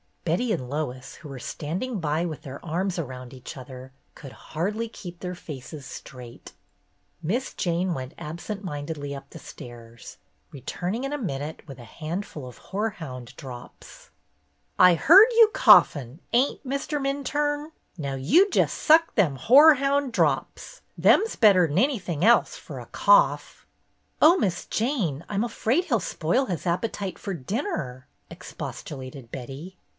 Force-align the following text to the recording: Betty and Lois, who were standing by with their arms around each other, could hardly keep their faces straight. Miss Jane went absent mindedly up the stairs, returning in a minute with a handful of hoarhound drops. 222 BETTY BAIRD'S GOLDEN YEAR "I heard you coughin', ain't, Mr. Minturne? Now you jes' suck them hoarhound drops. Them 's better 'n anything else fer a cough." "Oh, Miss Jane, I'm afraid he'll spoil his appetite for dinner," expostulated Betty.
Betty 0.25 0.51
and 0.53 0.67
Lois, 0.69 1.15
who 1.15 1.29
were 1.29 1.39
standing 1.39 1.99
by 1.99 2.25
with 2.25 2.41
their 2.43 2.63
arms 2.65 2.97
around 2.97 3.33
each 3.33 3.55
other, 3.57 3.91
could 4.15 4.31
hardly 4.31 4.87
keep 4.87 5.19
their 5.19 5.35
faces 5.35 5.85
straight. 5.85 6.53
Miss 7.21 7.53
Jane 7.53 7.93
went 7.93 8.13
absent 8.17 8.63
mindedly 8.63 9.13
up 9.13 9.29
the 9.29 9.39
stairs, 9.39 10.17
returning 10.51 11.03
in 11.03 11.11
a 11.13 11.17
minute 11.17 11.61
with 11.67 11.79
a 11.79 11.83
handful 11.83 12.47
of 12.47 12.57
hoarhound 12.69 13.35
drops. 13.35 14.09
222 14.79 14.79
BETTY 14.79 14.95
BAIRD'S 14.95 15.03
GOLDEN 15.03 15.03
YEAR 15.03 15.03
"I 15.03 15.05
heard 15.05 15.35
you 15.35 15.51
coughin', 15.53 16.19
ain't, 16.33 16.67
Mr. 16.67 16.99
Minturne? 17.01 17.71
Now 17.97 18.15
you 18.15 18.49
jes' 18.55 18.71
suck 18.73 19.13
them 19.13 19.35
hoarhound 19.35 20.13
drops. 20.13 20.81
Them 20.97 21.23
's 21.27 21.35
better 21.35 21.67
'n 21.67 21.77
anything 21.77 22.23
else 22.23 22.55
fer 22.55 22.79
a 22.79 22.85
cough." 22.87 23.67
"Oh, 24.21 24.37
Miss 24.37 24.65
Jane, 24.65 25.25
I'm 25.29 25.43
afraid 25.43 25.85
he'll 25.85 25.99
spoil 25.99 26.45
his 26.45 26.65
appetite 26.65 27.19
for 27.19 27.33
dinner," 27.35 28.07
expostulated 28.31 29.31
Betty. 29.31 29.77